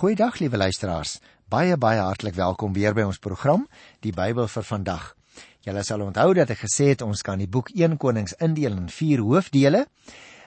[0.00, 1.18] Goeiedag liewe luisteraars.
[1.52, 3.66] Baie baie hartlik welkom weer by ons program
[4.00, 5.02] Die Bybel vir vandag.
[5.60, 8.86] Julle sal onthou dat ek gesê het ons kan die boek 1 Konings indeel in
[8.88, 9.82] 4 hoofdele.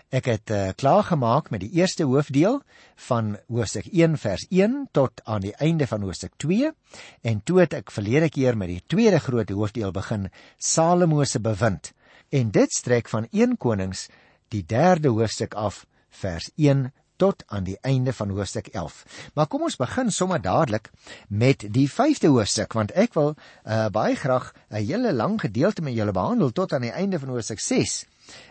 [0.10, 2.64] Ek het uh, klaar gemaak met die eerste hoofdeel
[3.12, 6.74] van hoofstuk 1 vers 1 tot aan die einde van hoofstuk 2
[7.22, 11.94] en toe het ek verlede keer met die tweede groot hoofdeel begin Salomo se bewind
[12.34, 14.08] en dit strek van 1 Konings
[14.50, 16.88] die derde hoofstuk af vers 1
[17.24, 19.04] tot aan die einde van hoofstuk 11.
[19.34, 20.90] Maar kom ons begin sommer dadelik
[21.28, 25.96] met die 5de hoofstuk want ek wil uh, baie graag 'n hele lang gedeelte met
[25.96, 28.06] julle behandel tot aan die einde van hoofstuk 6.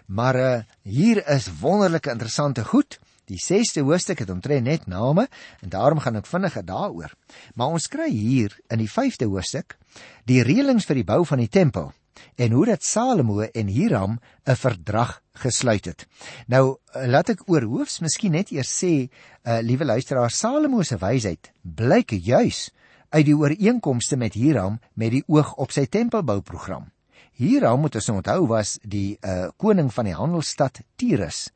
[0.06, 2.98] Maar uh, hier is wonderlike interessante goed.
[3.24, 5.28] Die 6de hoofstuk het omtrent net name
[5.60, 7.12] en daarom gaan ek vinniger daaroor.
[7.54, 9.76] Maar ons kry hier in die 5de hoofstuk
[10.24, 11.92] die reëlings vir die bou van die tempel
[12.36, 16.06] en hoe dat Salomo en Hiram 'n verdrag gesluit het.
[16.46, 19.08] Nou laat ek oor hoofs miskien net eers sê,
[19.44, 22.70] uh, liewe luisteraar, Salomo se wysheid blyk juis
[23.10, 26.90] uit die ooreenkomste met Hiram met die oog op sy tempelbouprogram.
[27.32, 31.50] Hiram moet ons onthou was die uh, koning van die handelsstad Tyrus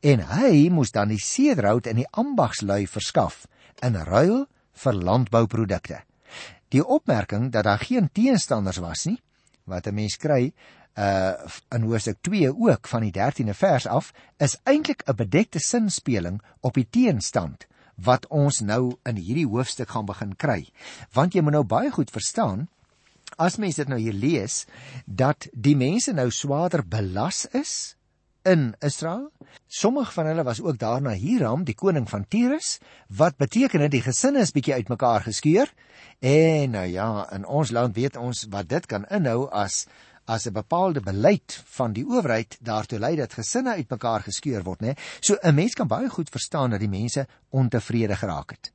[0.00, 3.46] en hy moes dan die seedrout en die ambagslui verskaf
[3.84, 4.46] in ruil
[4.82, 6.00] vir landbouprodukte.
[6.72, 9.18] Die opmerking dat daar geen teenstanders was nie,
[9.66, 10.52] wat 'n mens kry
[10.96, 11.32] uh
[11.68, 16.74] in Hoofstuk 2 ook van die 13de vers af is eintlik 'n bedekte sinspeling op
[16.74, 20.68] die teenstand wat ons nou in hierdie hoofstuk gaan begin kry.
[21.12, 22.68] Want jy moet nou baie goed verstaan
[23.36, 24.64] as mense dit nou hier lees
[25.04, 27.96] dat die mense nou swaarder belas is
[28.46, 29.30] in Israel.
[29.66, 33.90] Sommige van hulle was ook daar na Hiram, die koning van Tyrus, wat beteken dit
[33.98, 35.72] die gesinne is bietjie uitmekaar geskeur.
[36.22, 39.86] En nou ja, in ons land weet ons wat dit kan inhou as
[40.26, 44.94] as 'n bepaalde beleid van die owerheid daartoe lei dat gesinne uitmekaar geskeur word, né?
[45.20, 48.72] So 'n mens kan baie goed verstaan dat die mense ontevrede geraak het.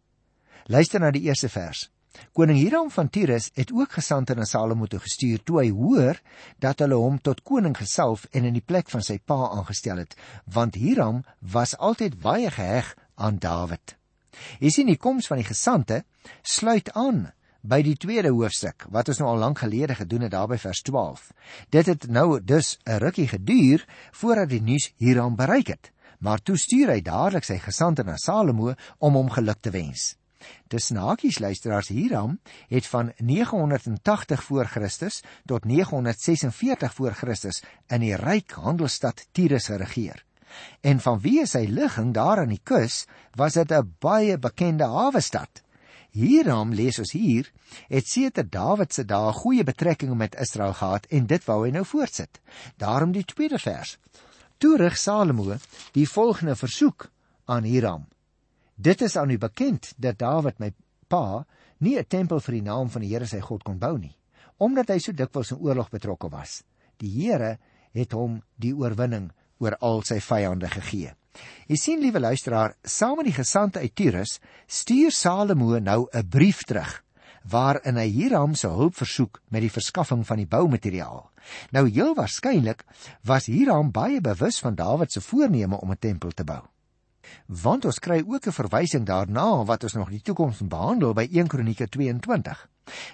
[0.66, 1.90] Luister na die eerste vers.
[2.36, 6.20] Koning Hiram van Tyrus het ook gesande na Salomo toe gestuur toe hy hoor
[6.64, 10.16] dat hulle hom tot koning gesalf en in die plek van sy pa aangestel het,
[10.46, 13.96] want Hiram was altyd baie geheg aan Dawid.
[14.60, 16.04] Jy sien die koms van die gesande
[16.44, 17.30] sluit aan
[17.62, 21.28] by die tweede hoofstuk wat ons nou al lank gelede gedoen het daarby vers 12.
[21.70, 26.58] Dit het nou dus 'n rukkie geduur voordat die nuus Hiram bereik het, maar toe
[26.58, 30.21] stuur hy dadelik sy gesande na Salomo om hom geluk te wens.
[30.68, 38.16] Dis nakies luisteraars Hiram het van 980 voor Christus tot 946 voor Christus in die
[38.16, 40.26] ryk handelsstad Tyrus geregeer.
[40.82, 43.06] En vanweë sy ligging daar aan die kus
[43.40, 45.64] was dit 'n baie bekende hawe stad.
[46.12, 47.48] Hierom lees ons hier,
[47.88, 51.86] het seker Dawid se dae goeie betrekkinge met Israel gehad en dit wou hy nou
[51.86, 52.42] voortsit.
[52.78, 53.98] Daarom die tweede vers.
[54.58, 55.56] Toe rig Salomo
[55.96, 57.10] die volgende versoek
[57.46, 58.08] aan Hiram.
[58.82, 60.72] Dit is aan u bekend dat Dawid my
[61.08, 61.46] pa
[61.78, 64.16] nie 'n tempel vir die naam van die Here sy God kon bou nie,
[64.58, 66.64] omdat hy so dikwels in oorlog betrokke was.
[66.98, 67.60] Die Here
[67.94, 71.14] het hom die oorwinning oor al sy vyande gegee.
[71.68, 76.64] Jy sien liewe luisteraar, saam met die gesande uit Tyrus stuur Salomo nou 'n brief
[76.64, 77.04] terug
[77.44, 81.30] waarin hy Hiram se hulp versoek met die verskaffing van die boumateriaal.
[81.72, 82.84] Nou heel waarskynlik
[83.24, 86.71] was Hiram baie bewus van Dawid se voorneme om 'n tempel te bou.
[87.46, 91.28] Want ons kry ook 'n verwysing daarna wat ons nog in die toekoms behandel by
[91.32, 92.70] 1 Kronieke 22.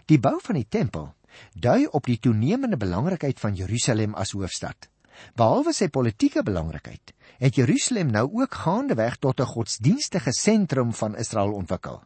[0.05, 1.13] Die bou van die tempel
[1.53, 4.89] dui op die toenemende belangrikheid van Jerusalem as hoofstad.
[5.35, 11.53] Behalwe sy politieke belangrikheid, het Jerusalem nou ook gaandeweg tot 'n godsdienstige sentrum van Israel
[11.53, 12.03] ontwikkel.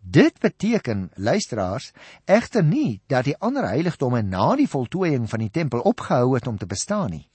[0.00, 1.92] Dit beteken, luisteraars,
[2.24, 6.58] egter nie dat die ander heiligdomme na die voltooiing van die tempel opgehou het om
[6.58, 7.28] te bestaan nie.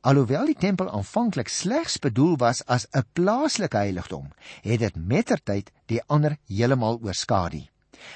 [0.00, 4.30] Alhoewel die tempel aanvanklik slegs bedoel was as 'n plaaslike heiligdom,
[4.62, 7.66] het dit mettertyd die ander heeltemal oorskadu.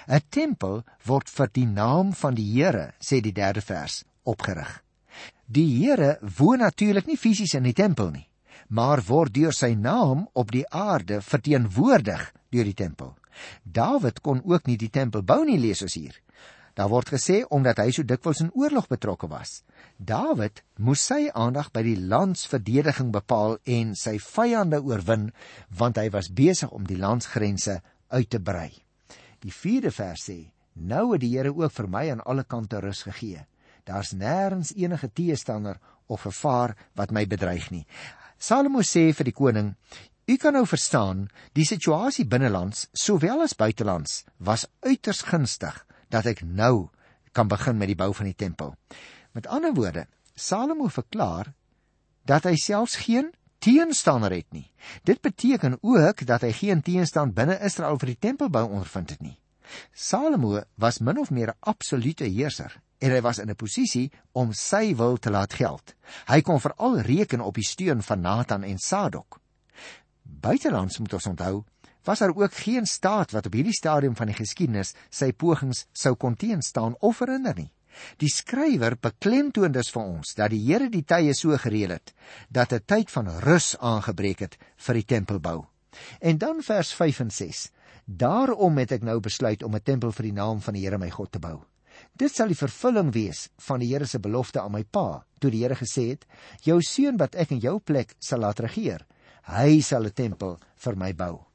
[0.09, 4.83] 'n Tempel word vir die naam van die Here, sê die 3de vers, opgerig.
[5.47, 8.29] Die Here woon natuurlik nie fisies in die tempel nie,
[8.69, 13.15] maar word deur sy naam op die aarde verteenwoordig deur die tempel.
[13.63, 16.17] Dawid kon ook nie die tempel bou nie, lees ons hier.
[16.75, 19.61] Daar word gesê omdat hy so dikwels in oorlog betrokke was.
[19.99, 25.31] Dawid moes sy aandag by die landsverdediging bepaal en sy vyande oorwin,
[25.69, 28.71] want hy was besig om die landsgrense uit te brei.
[29.45, 30.39] Die 4de vers sê:
[30.75, 33.45] Nou het die Here ook vir my aan alle kante rus gegee
[33.85, 37.87] daar's nêrens enige teestander of gevaar wat my bedreig nie.
[38.39, 39.75] Salomo sê vir die koning:
[40.27, 46.45] "U kan nou verstaan, die situasie binnelands sowel as buitelands was uiters gunstig dat ek
[46.45, 46.91] nou
[47.33, 48.77] kan begin met die bou van die tempel."
[49.33, 51.55] Met ander woorde, Salomo verklaar
[52.29, 53.33] dat hy selfs geen
[53.63, 54.67] teenstander het nie.
[55.07, 59.39] Dit beteken ook dat hy geen teenstand binne Israel vir die tempelbou ondervind het nie.
[59.93, 64.53] Salomo was min of meer 'n absolute heerser en hy was in 'n posisie om
[64.53, 65.95] sy wil te laat geld.
[66.27, 69.41] Hy kon veral reken op die steun van Nathan en Sadok.
[70.23, 71.65] Buitelands moet ons onthou,
[72.05, 76.15] was daar ook geen staat wat op hierdie stadium van die geskiedenis sy pogings sou
[76.15, 77.71] kon teenstaan of verhinder nie.
[78.17, 82.15] Die skrywer beklemtoon dus vir ons dat die Here die tye so gereël het
[82.49, 85.67] dat 'n tyd van rus aangebreek het vir die tempelbou.
[86.21, 87.71] En dan vers 5 en 6.
[88.05, 91.11] Daarom het ek nou besluit om 'n tempel vir die naam van die Here my
[91.11, 91.63] God te bou.
[92.17, 95.63] Dit sal die vervulling wees van die Here se belofte aan my pa, toe die
[95.63, 96.27] Here gesê het:
[96.63, 99.07] "Jou seun wat ek in jou plek sal laat regeer,
[99.43, 101.52] hy sal 'n tempel vir my bou."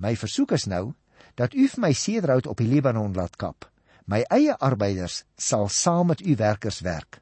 [0.00, 0.94] My versoek is nou
[1.36, 3.66] dat u vir my sederhout op die Libanon laat kap.
[4.08, 7.20] My eie arbeiders sal saam met u werkers werk.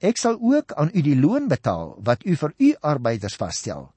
[0.00, 3.90] Ek sal ook aan u die loon betaal wat u vir u arbeiders vasstel.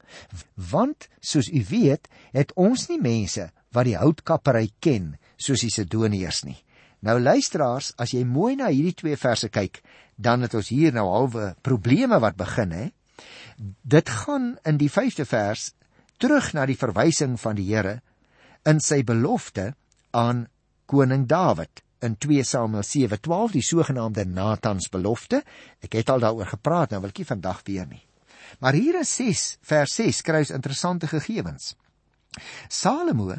[0.55, 6.43] Want soos u weet, het ons nie mense wat die houtkappery ken soos die Sidoniërs
[6.43, 6.57] nie.
[7.03, 9.81] Nou luisteraars, as jy mooi na hierdie twee verse kyk,
[10.15, 12.85] dan het ons hier nou halwe probleme wat begin hè.
[13.83, 15.71] Dit gaan in die 5de vers
[16.17, 18.01] terug na die verwysing van die Here
[18.69, 19.73] in sy belofte
[20.11, 20.47] aan
[20.85, 25.43] koning Dawid in 2 Samuel 7:12 die sogenaamde Natans belofte.
[25.81, 28.03] Ek het al daaroor gepraat, nou wil ek nie vandag weer nie.
[28.59, 31.75] Maar hier in 6 vers 6 kry ons interessante gegevens.
[32.67, 33.35] Salomo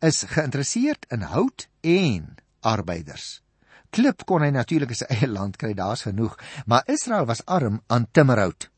[0.00, 3.42] is geïnteresseerd in hout en arbeiders.
[3.90, 6.36] Klip kon hy natuurlik in sy eie land kry, daar's genoeg,
[6.66, 8.68] maar Israel was arm aan timmerhout.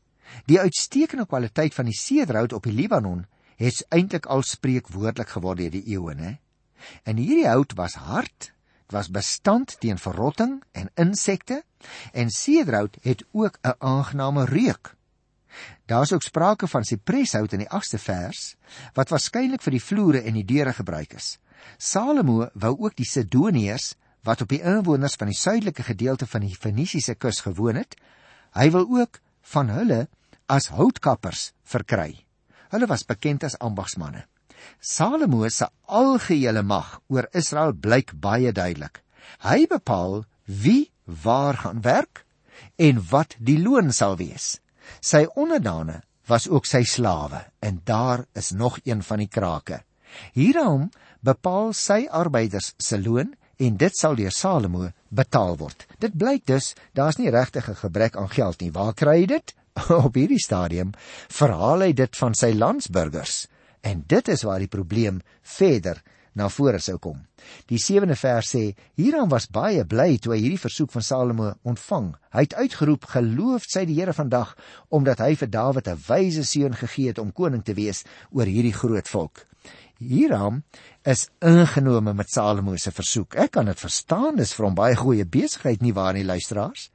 [0.45, 3.25] Die uitstekende kwaliteit van die sederhout op die Libanon
[3.59, 6.37] het eintlik al spreekwoordelik geword deur die eeue, né?
[7.03, 8.51] En hierdie hout was hard,
[8.87, 11.61] dit was bestand teen verrotting en insekte
[12.13, 14.95] en sederhout het ook 'n aangename reuk.
[15.85, 18.55] Daar's ook sprake van sipreshout in die 8ste vers
[18.93, 21.39] wat waarskynlik vir die vloere en die deure gebruik is.
[21.77, 26.55] Salomo wou ook die Sidoniërs wat op die inwoners van die suidelike gedeelte van die
[26.55, 27.95] Fenisiese kus gewoon het,
[28.51, 30.07] hy wil ook van hulle
[30.45, 32.25] as houtkappers verkry.
[32.69, 34.25] Hulle was bekend as ambagsmande.
[34.79, 39.01] Salomo se algehele mag oor Israel blyk baie duidelik.
[39.43, 42.25] Hy bepaal wie waar gaan werk
[42.75, 44.59] en wat die loon sal wees.
[45.01, 49.83] Sy onderdane was ook sy slawe en daar is nog een van die krake.
[50.33, 50.89] Hierom
[51.25, 55.85] bepaal sy arbeiders se loon en dit sal deur Salomo betaal word.
[55.99, 58.71] Dit blyk dus daar's nie regtig 'n gebrek aan geld nie.
[58.71, 59.55] Waar kry hy dit?
[60.07, 60.93] Op hierdie stadium
[61.31, 63.47] verhaal hy dit van sy landsburgers
[63.81, 65.21] en dit is waar die probleem
[65.57, 66.01] verder
[66.39, 67.19] na vore sou kom.
[67.71, 68.63] Die 7de vers sê:
[68.99, 72.13] Hierom was baie bly toe hy hierdie versoek van Salomo ontvang.
[72.35, 74.55] Hy het uitgeroep: "Geloof sy die Here vandag,
[74.89, 78.73] omdat hy vir Dawid 'n wyse seun gegee het om koning te wees oor hierdie
[78.73, 79.45] groot volk."
[79.99, 80.63] Hierom
[81.03, 83.35] is ingenome met Salomo se versoek.
[83.35, 86.89] Ek kan dit verstaan, dis vir hom baie goeie besigheid nie waar nie, luisteraars.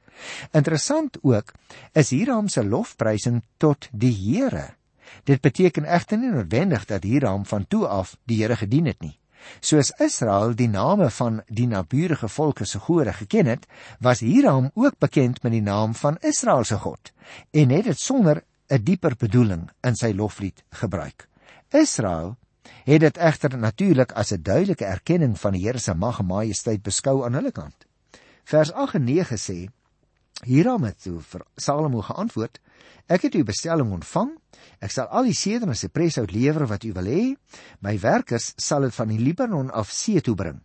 [0.51, 1.53] Interessant ook
[1.93, 4.75] is Hierom se lofprysing tot die Here.
[5.23, 9.19] Dit beteken egter nie noodwendig dat Hierom van toe af die Here gedien het nie.
[9.59, 13.67] Soos Israel die name van die naburige volke se gode geken het,
[13.99, 17.11] was Hiram ook bekend met die naam van Israel se God
[17.51, 21.27] en het dit sonder 'n dieper bedoeling in sy loflied gebruik.
[21.69, 22.37] Israel
[22.85, 26.81] het dit egter natuurlik as 'n duidelike erkenning van die Here se mag en majesteit
[26.81, 27.85] beskou aan hulle kant.
[28.43, 29.69] Vers 8 en 9 sê:
[30.43, 32.59] Hiram het toe vir Salomo geantwoord:
[33.07, 34.33] Ek het u bestelling ontvang.
[34.83, 37.23] Ek sal al die seder en sipreshout lewer wat u wil hê.
[37.79, 40.59] My werkers sal dit van die Libanon af see toe bring.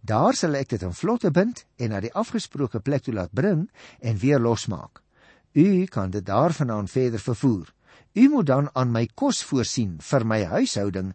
[0.00, 3.68] Daar sal ek dit in vlotte bind en na die afgesproke plek toe laat bring
[4.00, 5.02] en weer losmaak.
[5.54, 7.68] U kan dit daarvandaan verder vervoer.
[8.14, 11.12] U moet dan aan my kos voorsien vir my huishouding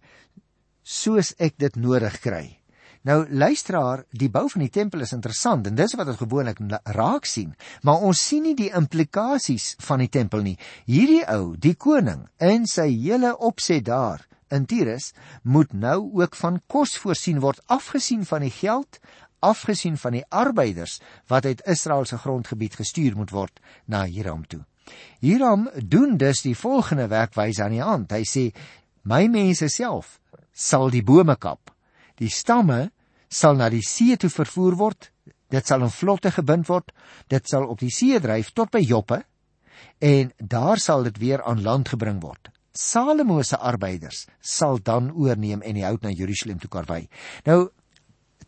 [0.84, 2.46] soos ek dit nodig kry.
[3.06, 6.62] Nou luisteraar, die bou van die tempel is interessant en dis wat ons gewoonlik
[6.98, 10.58] raak sien, maar ons sien nie die implikasies van die tempel nie.
[10.86, 15.12] Hierdie ou, die koning en sy hele opset daar in Tyrus
[15.44, 19.00] moet nou ook van kos voorsien word afgesien van die geld,
[19.40, 20.98] afgesien van die arbeiders
[21.30, 24.64] wat uit Israel se grondgebied gestuur moet word na Hiram toe.
[25.20, 28.12] Hiram doen dus die volgende werkwyse aan die hand.
[28.12, 28.52] Hy sê:
[29.04, 30.20] "My mense self
[30.54, 31.77] sal die bome kap.
[32.18, 32.90] Die stamme
[33.30, 35.10] sal na die see toe vervoer word.
[35.52, 36.92] Dit sal in vlotte gebind word.
[37.30, 39.24] Dit sal op die see dryf tot by Joppe
[40.02, 42.50] en daar sal dit weer aan land gebring word.
[42.78, 47.08] Salomo se arbeiders sal dan oorneem en die hout na Jerusalem toe karwei.
[47.46, 47.70] Nou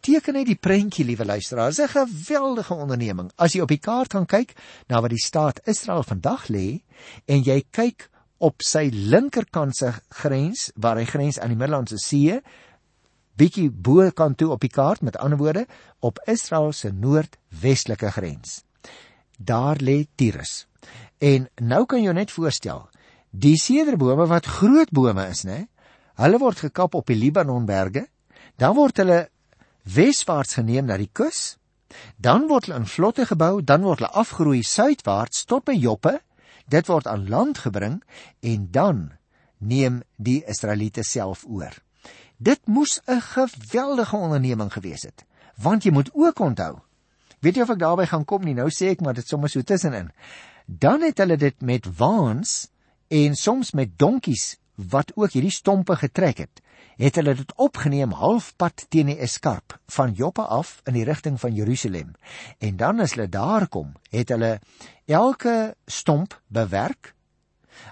[0.05, 3.31] teken net die prentjie, liewe luisteraars, 'n geweldige onderneming.
[3.37, 4.55] As jy op die kaart gaan kyk
[4.87, 6.81] na wat die staat Israel vandag lê
[7.25, 12.41] en jy kyk op sy linkerkant se grens waar hy grens aan die Middellandse See
[13.39, 15.65] bietjie bo kant toe op die kaart met ander woorde
[16.05, 18.63] op Israel se noordwestelike grens.
[19.37, 20.65] Daar lê Tyrus.
[21.19, 22.85] En nou kan jy net voorstel,
[23.31, 25.67] die sederbome wat groot bome is, né?
[26.19, 28.07] Hulle word gekap op die Libanonberge,
[28.59, 29.19] dan word hulle
[29.87, 31.57] weswaarts geneem na die kus,
[32.17, 36.19] dan word hulle in vlotte gebou, dan word hulle afgeroei suidwaarts tot by Joppe,
[36.69, 37.99] dit word aan land gebring
[38.45, 39.05] en dan
[39.57, 41.73] neem die Israeliete self oor.
[42.39, 46.79] Dit moes 'n geweldige onderneming gewees het, want jy moet ook onthou.
[47.39, 48.53] Weet jy of ek daarby gaan kom nie?
[48.53, 50.11] Nou sê ek maar dit sommer so tussenin.
[50.65, 52.69] Dan het hulle dit met waans
[53.07, 56.61] en soms met donkies wat ook hierdie stompe getrek het,
[56.95, 61.55] het hulle dit opgeneem halfpad teen die eskarp van Joppe af in die rigting van
[61.55, 62.15] Jerusalem.
[62.59, 64.59] En dan as hulle daar kom, het hulle
[65.05, 67.13] elke stomp bewerk.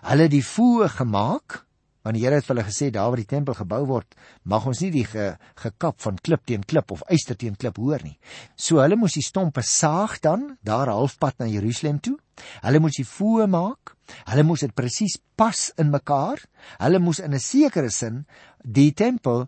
[0.08, 1.67] Hulle die voë gemaak
[2.08, 4.16] want die Here het vir hulle gesê daar waar die tempel gebou word,
[4.48, 8.00] mag ons nie die ge, gekap van klip teen klip of yster teen klip hoor
[8.06, 8.16] nie.
[8.56, 12.16] So hulle moes die stompe saag dan daar halfpad na Jerusalem toe.
[12.64, 13.96] Hulle moes die voë maak.
[14.30, 16.40] Hulle moes dit presies pas in mekaar.
[16.80, 18.26] Hulle moes in 'n sekere sin
[18.64, 19.48] die tempel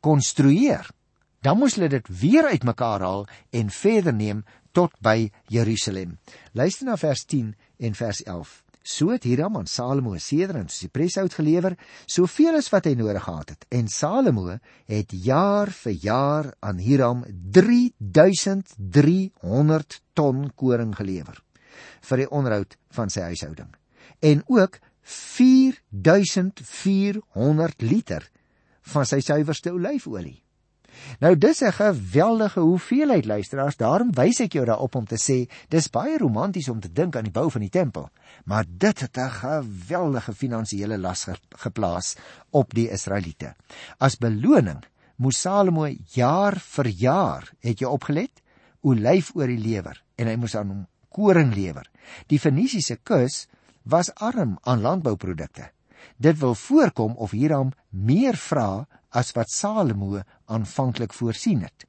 [0.00, 0.90] konstrueer.
[1.42, 6.18] Dan moes hulle dit weer uitmekaar haal en verder neem tot by Jerusalem.
[6.52, 8.67] Luister na vers 10 en vers 11.
[8.88, 11.76] So het Hiram aan Salomo seder en sipreshout gelewer,
[12.08, 13.68] soveel as wat hy nodig gehad het.
[13.68, 14.56] En Salomo
[14.88, 17.20] het jaar vir jaar aan Hiram
[17.52, 21.36] 3300 ton koring gelewer
[22.08, 23.68] vir die onderhoud van sy huishouding.
[24.24, 28.24] En ook 4400 liter
[28.94, 30.47] van sy suiwerste olyfolie.
[31.20, 33.76] Nou dis 'n geweldige hoeveelheid luisteraars.
[33.76, 37.24] Daarom wys ek jou daarop om te sê dis baie romanties om te dink aan
[37.24, 38.10] die bou van die tempel,
[38.44, 42.16] maar dit het 'n geweldige finansiële las geplaas
[42.50, 43.54] op die Israeliete.
[43.98, 44.84] As beloning
[45.16, 48.42] moes Salomo jaar vir jaar, het jy opgelet,
[48.80, 51.90] olyfolie lewer en hy moes aan hom koring lewer.
[52.26, 53.46] Die Fenisiese kus
[53.82, 55.70] was arm aan landbouprodukte.
[56.16, 61.88] Dit wil voorkom of Hiram meer vra as wat Salomo aanvanklik voorsien het.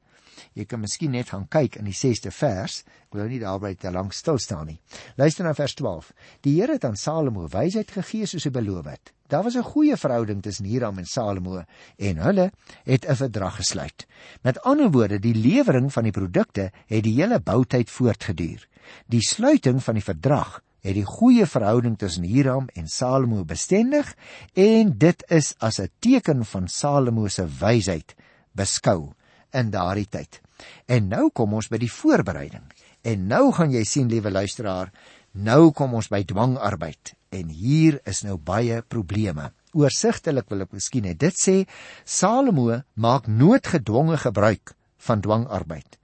[0.56, 2.82] Jy kan miskien net gaan kyk in die 6ste vers.
[3.10, 4.80] Ek wil nie daarby te lank stil staan nie.
[5.20, 6.12] Luister na vers 12.
[6.46, 9.14] Die Here het aan Salomo wysheid gegee soos hy beloof het.
[9.30, 11.64] Daar was 'n goeie verhouding tussen Hiram en Salomo
[11.98, 12.52] en hulle
[12.84, 14.08] het 'n verdrag gesluit.
[14.42, 18.68] Met ander woorde, die lewering van die produkte het die hele boutyd voortgeduur.
[19.08, 24.14] Die sluiting van die verdrag het die goeie verhouding tussen Hiram en Salomo bestendig
[24.54, 28.16] en dit is as 'n teken van Salomo se wysheid
[28.52, 29.14] beskou
[29.52, 30.42] in daardie tyd.
[30.86, 32.64] En nou kom ons by die voorbereiding.
[33.02, 34.92] En nou gaan jy sien liewe luisteraar,
[35.32, 39.52] nou kom ons by dwangarbeid en hier is nou baie probleme.
[39.78, 41.68] Oorsigtelik wil ek miskien net dit sê,
[42.06, 45.99] Salomo maak noodgedwonge gebruik van dwangarbeid.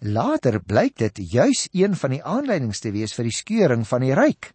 [0.00, 4.14] Later blyk dit juis een van die aanleidings te wees vir die skeuring van die
[4.14, 4.52] ryk.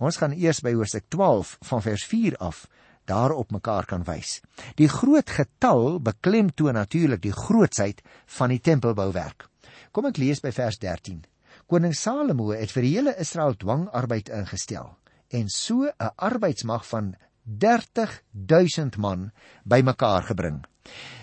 [0.00, 2.66] Ons gaan eers by Hoofstuk 12 van vers 4 af
[3.10, 4.40] daarop mekaar kan wys.
[4.78, 8.02] Die groot getal beklemtoon natuurlik die grootsheid
[8.38, 9.48] van die tempelbouwerk.
[9.90, 11.24] Kom ek lees by vers 13.
[11.70, 14.96] Koning Salomo het vir die hele Israel dwangarbeid ingestel
[15.30, 19.30] en so 'n arbeidsmag van 30000 man
[19.64, 20.64] bymekaar gebring.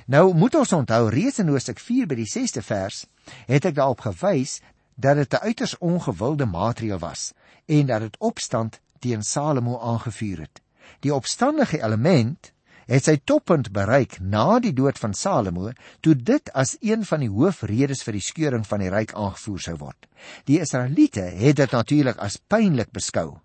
[0.08, 3.06] Nou moet ons onthou reeds in Hoofstuk 4 by die 6ste vers
[3.48, 4.62] het ek daarop gewys
[4.96, 7.34] dat dit 'n uiters ongewilde maatreël was
[7.66, 10.62] en dat dit opstand teen Salomo aangevuur het.
[11.00, 12.52] Die opstandige element
[12.88, 17.30] het sy toppunt bereik na die dood van Salomo toe dit as een van die
[17.30, 20.08] hoofredes vir die skeuring van die ryk aangevoer sou word.
[20.46, 23.40] Die Israeliete het dit natuurlik as pynlik beskou.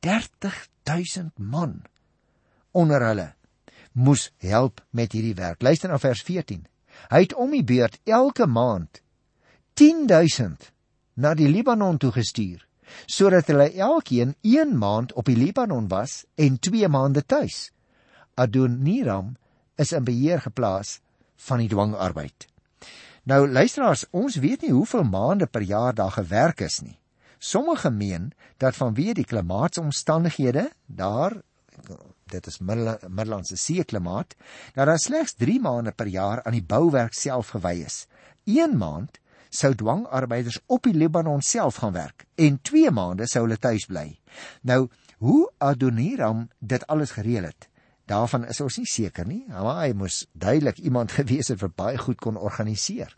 [0.00, 1.82] 30000 man
[2.72, 3.32] onder hulle
[3.92, 5.62] moes help met hierdie werk.
[5.62, 6.66] Luister na vers 14.
[7.10, 9.02] Hy het om die beurt elke maand
[9.78, 10.70] 10000
[11.14, 12.64] na die Libanon toe gestuur
[13.04, 17.68] sodat hulle elkeen 1 maand op die Libanon was en 2 maande tuis.
[18.34, 19.34] Adoniram
[19.76, 21.00] is in beheer geplaas
[21.48, 22.46] van die dwangarbeid.
[23.28, 26.96] Nou luisteraars, ons weet nie hoeveel maande per jaar daar gewerk is nie.
[27.38, 31.36] Sommige meen dat vanweë die klimaatsomstandighede daar
[32.30, 34.34] dit is Middellandse See klimaat,
[34.74, 38.06] dat daar slegs 3 maande per jaar aan die bouwerk self gewy is.
[38.44, 43.58] 1 maand sou dwangarbeiders op die Libanon self gaan werk en 2 maande sou hulle
[43.58, 44.18] tuis bly.
[44.62, 47.68] Nou, hoe Adoniram dit alles gereël het,
[48.08, 51.98] daarvan is ons nie seker nie, maar hy moes duidelik iemand gewees het wat baie
[51.98, 53.16] goed kon organiseer.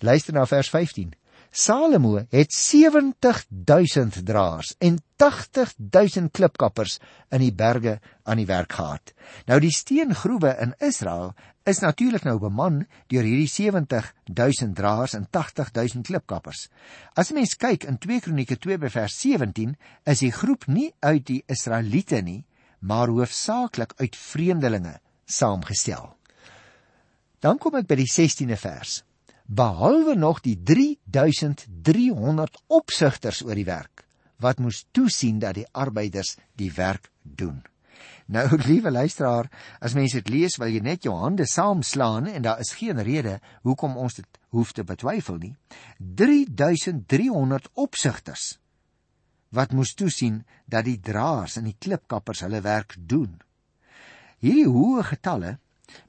[0.00, 1.12] Luister na vers 15.
[1.52, 6.94] Salomo het 70000 draers en 80000 klipkappers
[7.28, 9.12] in die berge aan die werk gehad.
[9.44, 11.34] Nou die steengroewe in Israel
[11.68, 16.70] is natuurlik nou beman deur hierdie 70000 draers en 80000 klipkappers.
[17.12, 20.94] As 'n mens kyk in 2 Kronieke 2 by vers 17, is die groep nie
[21.00, 22.46] uit die Israeliete nie,
[22.80, 26.16] maar hoofsaaklik uit vreemdelinge saamgestel.
[27.40, 29.02] Dan kom ek by die 16de vers.
[29.52, 34.06] Behalwe nog die 3300 opsigters oor die werk
[34.40, 37.60] wat moes toesien dat die arbeiders die werk doen.
[38.32, 42.64] Nou liewe luisteraar, as mense dit lees, wil jy net jou hande saamslaan en daar
[42.64, 45.54] is geen rede hoekom ons dit hoef te betwyfel nie.
[46.00, 48.56] 3300 opsigters
[49.52, 53.36] wat moes toesien dat die draers en die klipkappers hulle werk doen.
[54.40, 55.58] Hierdie hoë getalle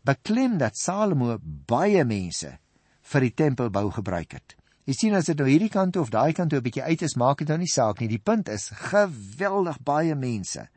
[0.07, 2.55] beklem dat Salomo baie mense
[3.03, 4.55] vir die tempelbou gebruik het.
[4.87, 7.15] Jy sien as dit nou hierdie kant of daai kant toe 'n bietjie uit is,
[7.15, 8.07] maak dit nou nie saak nie.
[8.07, 10.67] Die punt is geweldig baie mense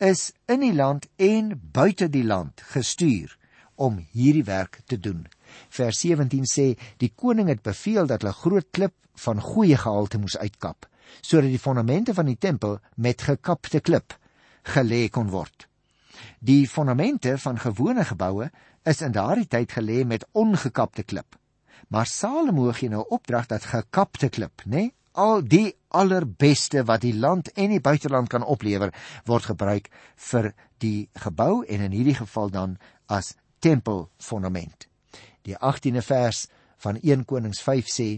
[0.00, 3.36] is in die land en buite die land gestuur
[3.76, 5.26] om hierdie werk te doen.
[5.68, 6.66] Vers 17 sê
[6.98, 10.88] die koning het beveel dat hulle groot klip van goeie gehalte moes uitkap
[11.26, 14.14] sodat die fondamente van die tempel met gekapte klip
[14.62, 15.66] gelê kon word.
[16.38, 18.50] Die fondamente van gewone geboue
[18.86, 21.36] is in daardie tyd gelê met ongekapte klip.
[21.88, 27.14] Maar Salomo gee nou opdrag dat gekapte klip, nê, nee, al die allerbeste wat die
[27.14, 28.92] land en die buiteland kan oplewer,
[29.26, 29.90] word gebruik
[30.30, 32.76] vir die gebou en in hierdie geval dan
[33.10, 34.86] as tempelfondament.
[35.42, 36.46] Die 18de vers
[36.80, 38.08] van 1 Konings 5 sê: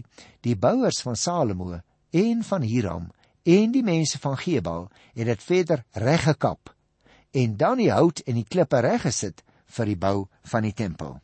[0.41, 1.79] Die bouers van Salomo
[2.11, 3.09] en van Hiram
[3.43, 6.71] en die mense van Gebal het dit verder reggekap
[7.33, 9.41] en dan die hout en die klippe reggesit
[9.73, 11.17] vir die bou van die tempel.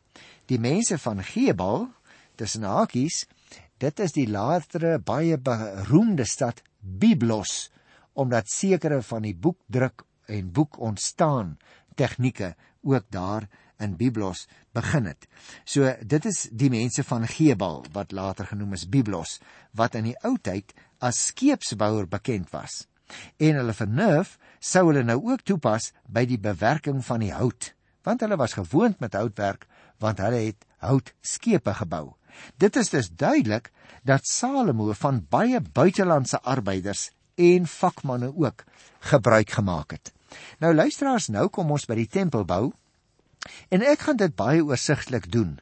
[0.50, 1.86] Die mense van Gebal,
[2.40, 3.26] tussen hakies,
[3.80, 7.68] dit is die latere baie beroemde stad Byblos
[8.20, 11.56] omdat sekere van die boekdruk en boek ontstaan
[11.96, 13.46] tegnieke ook daar
[13.80, 15.26] in Byblos begin het.
[15.64, 19.38] So dit is die mense van Gebal wat later genoem is Byblos
[19.76, 22.84] wat in die ou tyd as skeepsbouer bekend was.
[23.40, 27.72] En hulle vernuf sou hulle nou ook toepas by die bewerking van die hout,
[28.06, 29.66] want hulle was gewoond met houtwerk
[30.00, 32.14] want hulle het houtskepe gebou.
[32.56, 33.70] Dit is dus duidelik
[34.02, 38.64] dat Salomo van baie buitelandse arbeiders en vakmanne ook
[39.00, 40.12] gebruik gemaak het.
[40.58, 42.72] Nou luisteraars, nou kom ons by die tempelbou
[43.68, 45.58] En ek gaan dit baie oorsigtelik doen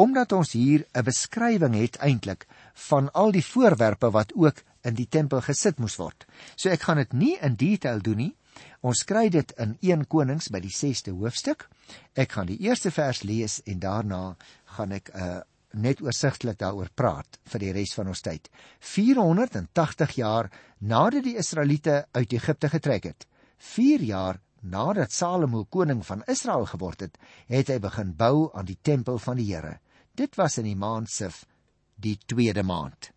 [0.00, 2.46] omdat ons hier 'n beskrywing het eintlik
[2.88, 6.24] van al die voorwerpe wat ook in die tempel gesit moes word.
[6.56, 8.36] So ek gaan dit nie in detail doen nie.
[8.80, 11.68] Ons kry dit in 1 Konings by die 6ste hoofstuk.
[12.14, 15.40] Ek gaan die eerste vers lees en daarna gaan ek uh,
[15.72, 18.48] net oorsigtelik daaroor praat vir die res van ons tyd.
[18.80, 23.26] 480 jaar nadat die Israeliete uit Egipte getrek het,
[23.58, 28.78] 4 jaar nadat Salomo koning van Israel geword het, het hy begin bou aan die
[28.82, 29.78] tempel van die Here.
[30.16, 31.44] Dit was in die maand Sif,
[31.96, 33.12] die tweede maand.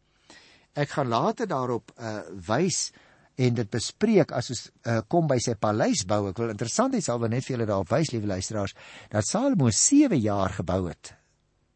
[0.73, 2.91] Ek gaan later daarop uh wys
[3.35, 6.27] en dit bespreek as ons uh, kom by sy paleis bou.
[6.29, 8.75] Ek wil interessant hê sal we net vir julle daarop wys, liewe luisteraars,
[9.09, 11.15] dat Salomo 7 jaar gebou het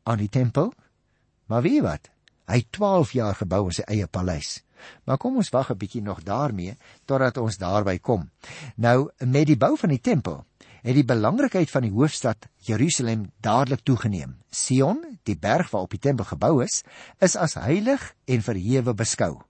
[0.08, 0.72] aan die tempel.
[1.52, 2.10] Maar weet,
[2.48, 4.62] hy 12 jaar gebou in sy eie paleis.
[5.04, 8.30] Maar kom ons wag 'n bietjie nog daarmee totdat ons daarby kom.
[8.76, 10.46] Nou met die bou van die tempel
[10.82, 14.38] het die belangrikheid van die hoofstad Jerusalem dadelik toegeneem.
[14.50, 16.84] Sion, die berg waarop die tempel gebou is,
[17.20, 19.42] is as heilig en verhewe beskou.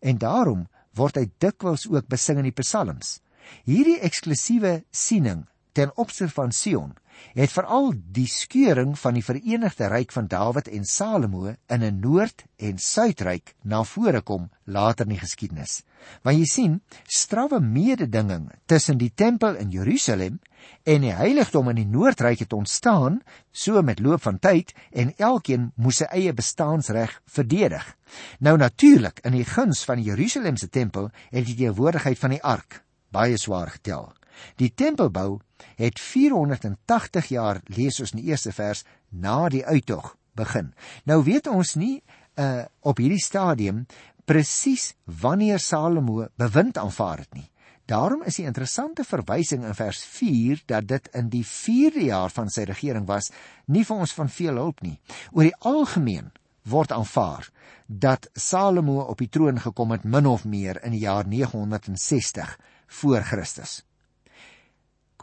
[0.00, 3.20] En daarom word hy dikwels ook besing in die psalms.
[3.64, 6.94] Hierdie eksklusiewe siening ten opsigte van Sion
[7.34, 12.44] het veral die skeuring van die Verenigde Ryk van Dawid en Salomo in 'n Noord-
[12.56, 15.82] en Suidryk na vore kom later in die geskiedenis.
[16.22, 20.40] Want jy sien, strawwe mededinging tussen die tempel in Jerusalem
[20.82, 23.20] en die heiligdom in die Noordryk het ontstaan
[23.52, 27.96] so met loop van tyd en elkeen moes sy eie bestaansreg verdedig.
[28.38, 32.84] Nou natuurlik, in die guns van die Jerusalemse tempel het die teenwoordigheid van die ark
[33.14, 34.12] baie swaar getel.
[34.58, 35.40] Die tempelbou
[35.76, 40.72] het 480 jaar lees ons in die eerste vers na die uittog begin.
[41.04, 42.02] Nou weet ons nie
[42.40, 43.84] uh op hierdie stadium
[44.26, 47.50] presies wanneer Salomo bewind aanvaar het nie.
[47.86, 52.48] Daarom is die interessante verwysing in vers 4 dat dit in die 4de jaar van
[52.48, 53.28] sy regering was,
[53.66, 54.96] nie vir ons van veel hulp nie.
[55.32, 56.30] Oor die algemeen
[56.64, 57.50] word aanvaar
[57.86, 62.56] dat Salomo op die troon gekom het min of meer in die jaar 960
[63.00, 63.82] voor Christus.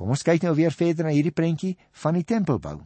[0.01, 2.79] Kom ons kyk nou weer verder na hierdie prentjie van die tempelbou.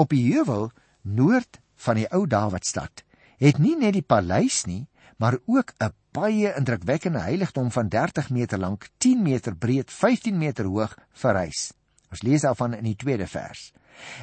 [0.00, 0.70] Op die heuwel
[1.04, 3.02] noord van die ou Dawidstad
[3.42, 4.86] het nie net die paleis nie,
[5.20, 10.64] maar ook 'n baie indrukwekkende heiligdom van 30 meter lank, 10 meter breed, 15 meter
[10.64, 11.74] hoog verrys.
[12.10, 13.72] Ons lees daarvan in die tweede vers.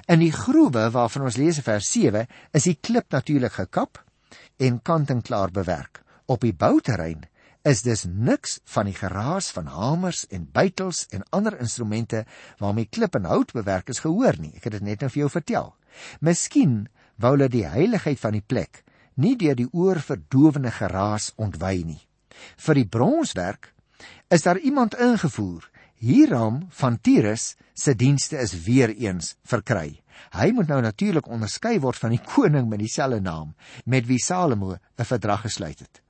[0.08, 4.04] In die groewe waarvan ons lees in vers 7, is die klip natuurlik gekap
[4.58, 6.02] en kant en klaar bewerk.
[6.26, 7.30] Op die bouterrein
[7.64, 12.26] is dus niks van die geraas van hamers en bytels en ander instrumente
[12.58, 14.54] waarmee klip en hout bewerk is gehoor nie.
[14.56, 15.74] Ek het dit net nou vir jou vertel.
[16.20, 16.88] Miskien
[17.22, 18.84] wou hulle die heiligheid van die plek
[19.22, 22.02] nie deur die oorverdowende geraas ontwy nie.
[22.58, 23.74] Vir die bronswerk
[24.32, 25.68] is daar iemand ingevoer.
[26.02, 30.02] Hiram van Tyrus se dienste is weer eens verkry.
[30.34, 33.54] Hy moet nou natuurlik onderskei word van die koning met dieselfde naam
[33.86, 36.02] met wie Salomo 'n verdrag gesluit het.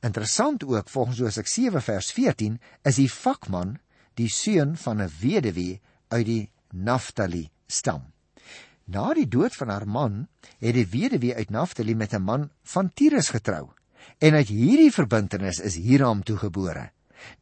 [0.00, 3.78] Interessant ook volgens Hosea 7 vers 14 is die vakman
[4.14, 8.12] die seun van 'n weduwee uit die Naftali stam.
[8.84, 12.92] Na die dood van haar man het die weduwee uit Naftali met 'n man van
[12.94, 13.70] Tyrus getrou
[14.18, 16.90] en uit hierdie verbintenis is Hiram toegebore.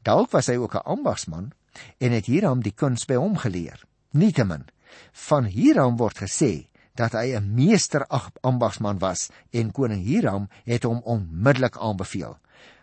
[0.02, 1.52] Dalk was hy ook 'n ambagsman
[1.98, 3.84] en het Hiram die kuns by hom geleer.
[4.10, 4.64] Nietemin,
[5.12, 8.06] van Hiram word gesê dat hy 'n meester
[8.40, 12.38] ambagsman was en koning Hiram het hom onmiddellik aanbeveel.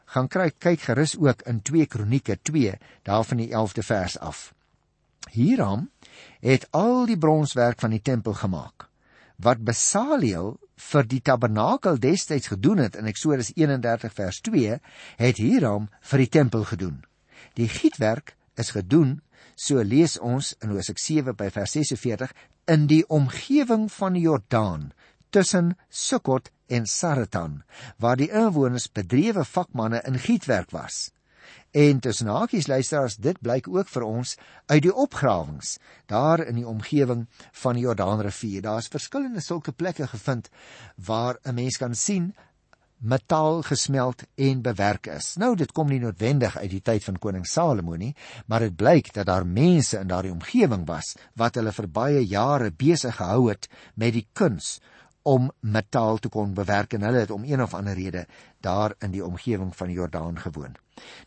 [0.06, 4.54] Gaan kyk kyk gerus ook in 2 Kronieke 2 daarvan die 11de vers af.
[5.30, 5.90] Hiram
[6.40, 8.90] het al die bronswerk van die tempel gemaak.
[9.36, 14.80] Wat Besaliel vir die tabernakel destyds gedoen het in Eksodus 31 vers 2,
[15.18, 17.04] het Hiram vir die tempel gedoen.
[17.54, 19.22] Die gietwerk is gedoen,
[19.56, 22.34] so lees ons in Hosea 7 by vers 46,
[22.66, 24.92] in die omgewing van die Jordaan
[25.30, 27.64] tussen Sukkot en Saratan,
[27.98, 31.12] waar die inwoners bedrewe vakmanne in gietwerk was.
[31.72, 34.36] En tussen hakies luisteraars, dit blyk ook vir ons
[34.68, 35.78] uit die opgrawings
[36.12, 37.28] daar in die omgewing
[37.64, 38.62] van die Jordaanrivier.
[38.62, 40.50] Daar's verskillende sulke plekke gevind
[40.96, 42.36] waar 'n mens kan sien
[43.02, 45.34] metaal gesmeld en bewerk is.
[45.42, 48.14] Nou dit kom nie noodwendig uit die tyd van koning Salomo nie,
[48.46, 52.72] maar dit blyk dat daar mense in daardie omgewing was wat hulle vir baie jare
[52.72, 54.78] besig gehou het met die kuns
[55.24, 58.26] om metaal te kon bewerk en hulle het om een of ander rede
[58.62, 60.78] daar in die omgewing van die Jordaan gewoon.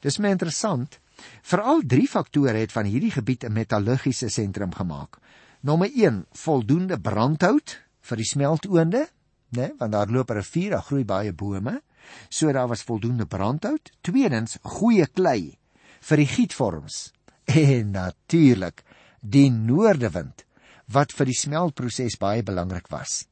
[0.01, 0.99] Dis my interessant,
[1.43, 5.19] veral drie faktore het van hierdie gebied 'n metallurgiese sentrum gemaak.
[5.61, 9.09] Nommer 1, voldoende brandhout vir die smeltoonde,
[9.57, 11.83] né, want daar loop 'n rivier, daar groei baie bome,
[12.29, 13.91] so daar was voldoende brandhout.
[14.01, 15.59] Tweedens, goeie klei
[16.01, 17.13] vir die gietvorms.
[17.45, 18.83] En natuurlik,
[19.21, 20.45] die noordewind
[20.87, 23.27] wat vir die smeltproses baie belangrik was.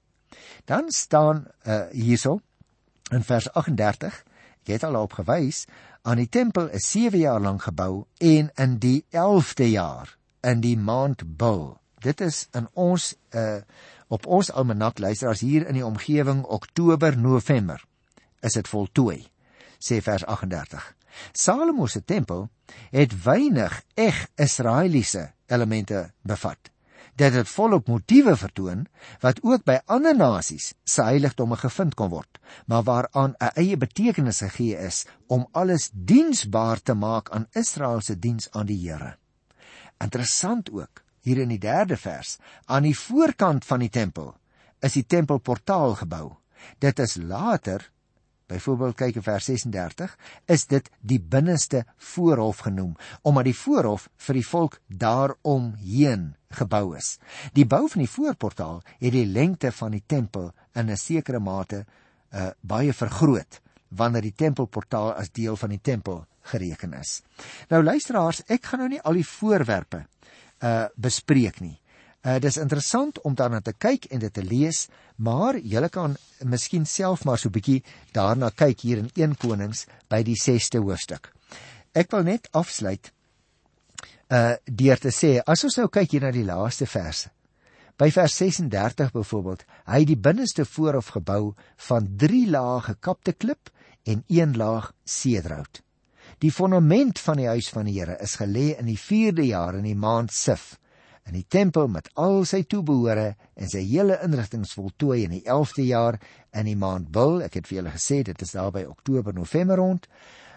[0.65, 2.41] Dan staan uh, hierso
[3.13, 4.25] in vers 38,
[4.65, 5.67] jy het al op gewys,
[6.03, 10.77] aan die tempel is 7 jaar lank gebou en in die 11de jaar in die
[10.77, 11.77] maand Bul.
[12.03, 13.61] Dit is in ons uh
[14.13, 17.81] op ons almanak luister as hier in die omgewing Oktober November
[18.45, 19.23] is dit voltooi
[19.83, 20.83] sê vers 38.
[21.33, 22.47] Salomo se tempel
[22.93, 26.71] het weinig eg Israeliese elemente bevat
[27.21, 28.87] dat dit volop motiewe vertoon
[29.21, 34.41] wat ook by ander nasies se heiligdomme gevind kon word, maar waaraan 'n eie betekenis
[34.41, 39.17] gegee is om alles diensbaar te maak aan Israel se diens aan die Here.
[40.01, 44.35] Interessant ook, hier in die 3de vers, aan die voorkant van die tempel
[44.83, 46.37] is die tempelportaal gebou.
[46.83, 47.93] Dit is later
[48.53, 50.13] Byvoorbeeld kyk in vers 36,
[50.51, 52.93] is dit die binneste voorhof genoem,
[53.25, 57.17] omdat die voorhof vir die volk daaromheen gebou is.
[57.57, 61.85] Die bou van die voorportaal het die lengte van die tempel in 'n sekere mate
[61.85, 67.23] uh, baie vergroot wanneer die tempelportaal as deel van die tempel gereken is.
[67.69, 70.07] Nou luisteraars, ek gaan nou nie al die voorwerpe
[70.63, 71.79] uh bespreek nie.
[72.23, 76.87] Uh dis interessant om daarna te kyk en dit te lees, maar julle kan miskien
[76.87, 81.33] self maar so 'n bietjie daarna kyk hier in 1 Konings by die 6ste hoofstuk.
[81.95, 83.13] Ek wil net afsluit
[84.31, 87.31] uh deur te sê as ons nou kyk hier na die laaste verse.
[87.99, 91.55] By vers 36 byvoorbeeld, hy die binneste voorhof gebou
[91.89, 93.71] van 3 lae gekapte klip
[94.05, 95.83] en 1 laag sedraut.
[96.43, 99.85] Die fondament van die huis van die Here is gelê in die 4de jaar in
[99.87, 100.73] die maand Sif
[101.31, 105.85] in die tempel met al sy toebehore en sy hele inrigtinge voltooi in die 11de
[105.87, 106.19] jaar
[106.51, 107.45] in die maand Bul.
[107.47, 110.09] Ek het vir julle gesê dit is daar by Oktober November rond.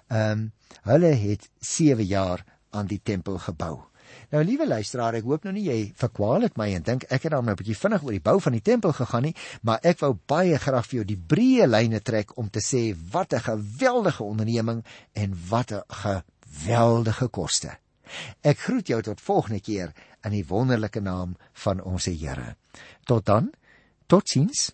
[0.10, 0.48] Ehm um,
[0.90, 2.42] hulle het 7 jaar
[2.74, 3.86] aan die tempel gebou.
[4.32, 7.32] Nou liewe luisteraar, ek hoop nou nie jy verkwaal dit my en dink ek het
[7.32, 10.00] dan nou 'n bietjie vinnig oor die bou van die tempel gegaan nie, maar ek
[10.00, 14.24] wou baie graag vir jou die breë lyne trek om te sê wat 'n geweldige
[14.24, 17.78] onderneming en wat 'n geweldige koste.
[18.42, 22.56] Ek groet jou tot volgende keer in die wonderlike naam van ons Here.
[23.06, 23.52] Tot dan.
[24.08, 24.74] Totsiens.